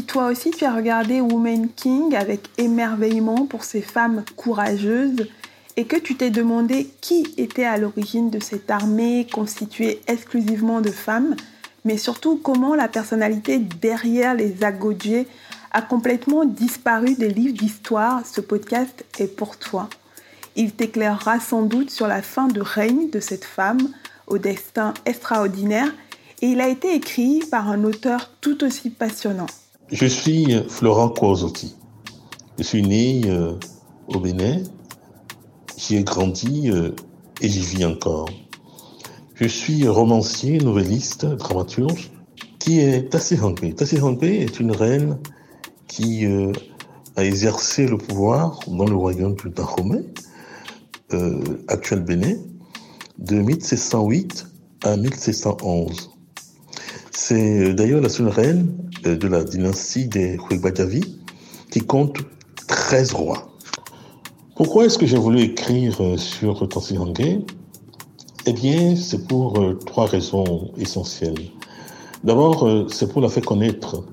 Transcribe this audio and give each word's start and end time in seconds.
toi 0.00 0.28
aussi 0.28 0.50
tu 0.50 0.64
as 0.64 0.74
regardé 0.74 1.20
Woman 1.20 1.68
King 1.76 2.16
avec 2.16 2.48
émerveillement 2.56 3.44
pour 3.44 3.62
ces 3.62 3.82
femmes 3.82 4.24
courageuses 4.36 5.28
et 5.76 5.84
que 5.84 5.96
tu 5.96 6.16
t'es 6.16 6.30
demandé 6.30 6.88
qui 7.02 7.34
était 7.36 7.66
à 7.66 7.76
l'origine 7.76 8.30
de 8.30 8.40
cette 8.40 8.70
armée 8.70 9.26
constituée 9.30 10.00
exclusivement 10.06 10.80
de 10.80 10.90
femmes, 10.90 11.36
mais 11.84 11.98
surtout 11.98 12.40
comment 12.42 12.74
la 12.74 12.88
personnalité 12.88 13.58
derrière 13.58 14.34
les 14.34 14.64
Agodje 14.64 15.26
a 15.72 15.82
complètement 15.82 16.46
disparu 16.46 17.14
des 17.14 17.28
livres 17.28 17.56
d'histoire, 17.56 18.24
ce 18.26 18.40
podcast 18.40 19.04
est 19.18 19.36
pour 19.36 19.58
toi. 19.58 19.90
Il 20.56 20.72
t'éclairera 20.72 21.38
sans 21.38 21.62
doute 21.62 21.90
sur 21.90 22.06
la 22.06 22.22
fin 22.22 22.48
de 22.48 22.62
règne 22.62 23.10
de 23.10 23.20
cette 23.20 23.44
femme 23.44 23.90
au 24.26 24.38
destin 24.38 24.94
extraordinaire 25.04 25.92
et 26.40 26.46
il 26.46 26.62
a 26.62 26.68
été 26.68 26.94
écrit 26.94 27.42
par 27.50 27.68
un 27.70 27.84
auteur 27.84 28.30
tout 28.40 28.64
aussi 28.64 28.88
passionnant. 28.88 29.46
Je 29.92 30.06
suis 30.06 30.46
Florent 30.68 31.10
Kouazotti. 31.10 31.76
Je 32.56 32.62
suis 32.62 32.82
né 32.82 33.20
euh, 33.26 33.56
au 34.08 34.18
Bénin. 34.18 34.62
J'y 35.76 35.96
ai 35.96 36.02
grandi 36.02 36.70
euh, 36.70 36.92
et 37.42 37.48
j'y 37.48 37.60
vis 37.60 37.84
encore. 37.84 38.30
Je 39.34 39.46
suis 39.46 39.86
romancier, 39.86 40.58
novelliste, 40.58 41.26
dramaturge 41.26 42.10
qui 42.58 42.80
est 42.80 43.10
Tassi 43.10 43.38
Hangbe. 43.38 43.74
Tassi 43.74 44.00
Hangbe 44.00 44.24
est 44.24 44.60
une 44.60 44.70
reine 44.70 45.18
qui 45.88 46.24
euh, 46.24 46.52
a 47.16 47.24
exercé 47.24 47.86
le 47.86 47.98
pouvoir 47.98 48.60
dans 48.68 48.86
le 48.86 48.96
royaume 48.96 49.34
du 49.34 49.50
Dahomey, 49.50 50.06
euh, 51.12 51.62
actuel 51.68 52.00
Bénin, 52.00 52.36
de 53.18 53.36
1708 53.36 54.46
à 54.84 54.96
1711. 54.96 56.11
C'est 57.24 57.70
euh, 57.70 57.74
d'ailleurs 57.74 58.00
la 58.00 58.08
seule 58.08 58.28
reine 58.28 58.72
euh, 59.06 59.16
de 59.16 59.28
la 59.28 59.44
dynastie 59.44 60.06
des 60.06 60.38
Huegbadiavi 60.50 61.02
qui 61.70 61.80
compte 61.80 62.18
13 62.68 63.12
rois. 63.12 63.48
Pourquoi 64.56 64.86
est-ce 64.86 64.98
que 64.98 65.06
j'ai 65.06 65.16
voulu 65.16 65.40
écrire 65.40 66.00
sur 66.18 66.68
Tansi 66.68 66.96
Eh 68.46 68.52
bien, 68.52 68.96
c'est 68.96 69.26
pour 69.26 69.58
trois 69.86 70.06
raisons 70.06 70.70
essentielles. 70.76 71.50
D'abord, 72.22 72.86
c'est 72.90 73.10
pour 73.10 73.22
la 73.22 73.28
faire 73.28 73.44
connaître 73.44 74.04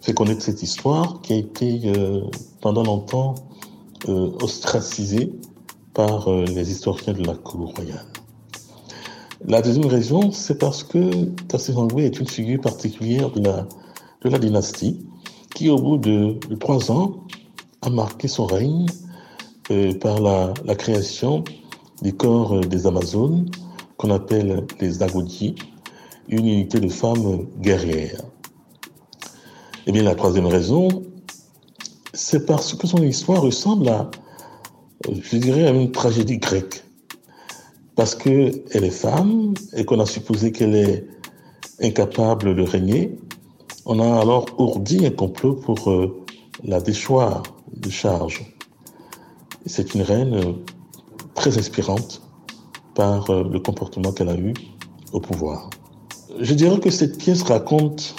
fait 0.00 0.14
connaître 0.14 0.42
cette 0.42 0.62
histoire 0.62 1.20
qui 1.22 1.34
a 1.34 1.36
été 1.36 1.80
euh, 1.84 2.22
pendant 2.60 2.82
longtemps 2.82 3.34
euh, 4.08 4.30
ostracisée 4.42 5.32
par 5.94 6.28
euh, 6.28 6.44
les 6.44 6.70
historiens 6.70 7.12
de 7.12 7.24
la 7.26 7.34
cour 7.34 7.74
royale. 7.74 8.06
La 9.46 9.62
deuxième 9.62 9.86
raison, 9.86 10.32
c'est 10.32 10.58
parce 10.58 10.84
que 10.84 11.24
Tassirangwe 11.48 12.00
est 12.00 12.20
une 12.20 12.28
figure 12.28 12.60
particulière 12.60 13.30
de 13.30 13.40
la, 14.28 14.38
dynastie 14.38 15.00
qui, 15.54 15.70
au 15.70 15.76
bout 15.76 15.96
de, 15.96 16.38
trois 16.56 16.90
ans, 16.90 17.24
a 17.80 17.88
marqué 17.88 18.28
son 18.28 18.44
règne 18.44 18.84
euh, 19.70 19.94
par 19.94 20.20
la, 20.20 20.52
création 20.74 21.42
des 22.02 22.12
corps 22.12 22.60
des 22.60 22.86
Amazones, 22.86 23.50
qu'on 23.96 24.10
appelle 24.10 24.66
les 24.78 25.02
Agodi, 25.02 25.54
une 26.28 26.46
unité 26.46 26.78
de 26.78 26.88
femmes 26.88 27.46
guerrières. 27.60 28.20
Eh 29.86 29.92
bien, 29.92 30.02
la 30.02 30.14
troisième 30.14 30.46
raison, 30.46 30.88
c'est 32.12 32.44
parce 32.44 32.74
que 32.74 32.86
son 32.86 33.02
histoire 33.02 33.40
ressemble 33.40 33.88
à, 33.88 34.10
je 35.08 35.38
dirais, 35.38 35.66
à 35.66 35.70
une 35.70 35.90
tragédie 35.90 36.38
grecque. 36.38 36.84
Parce 38.00 38.14
qu'elle 38.14 38.62
est 38.72 38.88
femme 38.88 39.52
et 39.76 39.84
qu'on 39.84 40.00
a 40.00 40.06
supposé 40.06 40.52
qu'elle 40.52 40.74
est 40.74 41.06
incapable 41.82 42.56
de 42.56 42.62
régner, 42.62 43.14
on 43.84 44.00
a 44.00 44.20
alors 44.22 44.46
ourdi 44.56 45.04
un 45.04 45.10
complot 45.10 45.56
pour 45.56 45.90
euh, 45.90 46.24
la 46.64 46.80
déchoir 46.80 47.42
de 47.76 47.90
charge. 47.90 48.56
C'est 49.66 49.92
une 49.92 50.00
reine 50.00 50.32
euh, 50.32 50.52
très 51.34 51.58
inspirante 51.58 52.22
par 52.94 53.28
euh, 53.28 53.44
le 53.46 53.60
comportement 53.60 54.12
qu'elle 54.12 54.30
a 54.30 54.36
eu 54.38 54.54
au 55.12 55.20
pouvoir. 55.20 55.68
Je 56.38 56.54
dirais 56.54 56.80
que 56.80 56.88
cette 56.88 57.18
pièce 57.18 57.42
raconte 57.42 58.16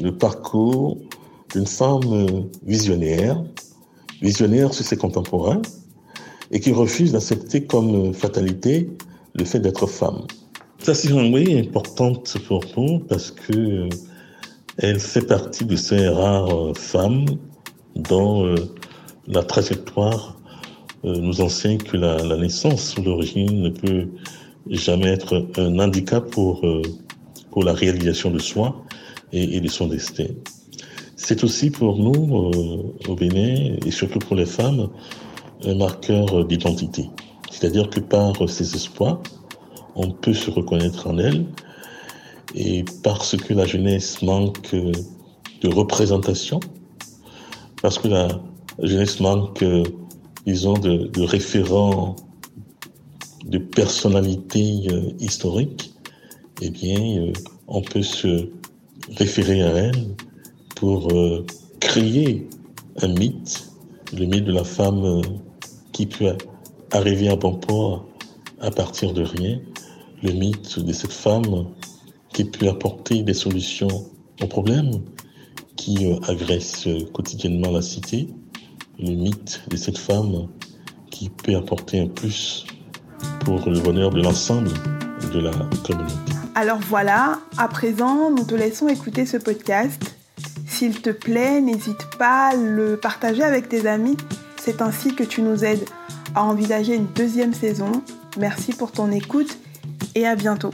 le 0.00 0.16
parcours 0.16 0.98
d'une 1.52 1.66
femme 1.66 2.46
visionnaire, 2.62 3.42
visionnaire 4.22 4.72
sur 4.72 4.84
ses 4.84 4.96
contemporains, 4.96 5.62
et 6.52 6.60
qui 6.60 6.72
refuse 6.72 7.10
d'accepter 7.10 7.64
comme 7.64 8.14
fatalité 8.14 8.88
le 9.38 9.44
fait 9.44 9.60
d'être 9.60 9.86
femme. 9.86 10.22
Tassi 10.84 11.08
est 11.08 11.58
importante 11.58 12.36
pour 12.46 12.62
nous 12.76 13.00
parce 13.00 13.30
que 13.30 13.56
euh, 13.56 13.88
elle 14.78 15.00
fait 15.00 15.26
partie 15.26 15.64
de 15.64 15.76
ces 15.76 16.08
rares 16.08 16.54
euh, 16.54 16.74
femmes 16.74 17.26
dont 17.94 18.44
euh, 18.44 18.54
la 19.26 19.42
trajectoire 19.42 20.36
nous 21.04 21.40
enseigne 21.40 21.78
que 21.78 21.96
la, 21.96 22.36
naissance 22.36 22.96
ou 22.96 23.02
l'origine 23.02 23.62
ne 23.62 23.68
peut 23.68 24.08
jamais 24.68 25.08
être 25.08 25.46
un 25.56 25.78
handicap 25.78 26.28
pour, 26.30 26.66
pour 27.52 27.62
la 27.62 27.72
réalisation 27.72 28.30
de 28.30 28.40
soi, 28.40 28.84
et, 29.32 29.60
de 29.60 29.68
son 29.68 29.86
destin. 29.86 30.26
C'est 31.14 31.44
aussi 31.44 31.70
pour 31.70 31.96
nous, 31.96 32.50
au 33.08 33.14
Bénin, 33.14 33.76
et 33.84 33.90
surtout 33.92 34.18
pour 34.18 34.34
les 34.34 34.46
femmes, 34.46 34.88
un 35.64 35.74
marqueur 35.76 36.44
d'identité. 36.44 37.08
C'est-à-dire 37.58 37.88
que 37.88 38.00
par 38.00 38.34
ses 38.50 38.74
espoirs, 38.74 39.22
on 39.94 40.10
peut 40.10 40.34
se 40.34 40.50
reconnaître 40.50 41.06
en 41.06 41.16
elle, 41.16 41.46
et 42.54 42.84
parce 43.02 43.34
que 43.34 43.54
la 43.54 43.64
jeunesse 43.64 44.20
manque 44.20 44.74
de 44.74 45.68
représentation, 45.68 46.60
parce 47.80 47.98
que 47.98 48.08
la 48.08 48.28
jeunesse 48.82 49.20
manque, 49.20 49.64
disons, 50.46 50.74
de, 50.74 51.22
référents, 51.22 52.14
de 53.46 53.56
personnalités 53.56 54.88
euh, 54.90 55.12
historiques, 55.18 55.94
eh 56.60 56.68
bien, 56.68 57.22
euh, 57.22 57.32
on 57.68 57.80
peut 57.80 58.02
se 58.02 58.50
référer 59.16 59.62
à 59.62 59.68
elle 59.68 60.08
pour 60.74 61.10
euh, 61.14 61.46
créer 61.80 62.46
un 63.00 63.08
mythe, 63.08 63.72
le 64.12 64.26
mythe 64.26 64.44
de 64.44 64.52
la 64.52 64.64
femme 64.64 65.22
qui 65.92 66.04
peut 66.04 66.36
arriver 66.92 67.28
à 67.28 67.36
port 67.36 68.06
à 68.60 68.70
partir 68.70 69.12
de 69.12 69.22
rien, 69.22 69.60
le 70.22 70.32
mythe 70.32 70.78
de 70.78 70.92
cette 70.92 71.12
femme 71.12 71.66
qui 72.32 72.44
peut 72.44 72.68
apporter 72.68 73.22
des 73.22 73.34
solutions 73.34 74.06
aux 74.42 74.46
problèmes 74.46 75.02
qui 75.76 76.06
euh, 76.06 76.18
agressent 76.26 76.88
quotidiennement 77.12 77.70
la 77.70 77.82
cité, 77.82 78.28
le 78.98 79.10
mythe 79.10 79.62
de 79.68 79.76
cette 79.76 79.98
femme 79.98 80.48
qui 81.10 81.28
peut 81.28 81.54
apporter 81.54 82.00
un 82.00 82.08
plus 82.08 82.66
pour 83.40 83.68
le 83.68 83.80
bonheur 83.80 84.10
de 84.10 84.22
l'ensemble 84.22 84.70
de 85.32 85.40
la 85.40 85.52
communauté. 85.84 86.32
Alors 86.54 86.78
voilà, 86.78 87.40
à 87.58 87.68
présent, 87.68 88.30
nous 88.30 88.44
te 88.44 88.54
laissons 88.54 88.88
écouter 88.88 89.26
ce 89.26 89.36
podcast. 89.36 90.16
S'il 90.66 91.00
te 91.00 91.10
plaît, 91.10 91.60
n'hésite 91.60 92.06
pas 92.18 92.48
à 92.48 92.56
le 92.56 92.96
partager 92.96 93.42
avec 93.42 93.68
tes 93.68 93.86
amis. 93.86 94.16
C'est 94.62 94.82
ainsi 94.82 95.14
que 95.14 95.22
tu 95.22 95.42
nous 95.42 95.64
aides 95.64 95.84
à 96.36 96.44
envisager 96.44 96.94
une 96.94 97.06
deuxième 97.06 97.54
saison. 97.54 97.90
Merci 98.38 98.72
pour 98.72 98.92
ton 98.92 99.10
écoute 99.10 99.58
et 100.14 100.26
à 100.26 100.36
bientôt. 100.36 100.70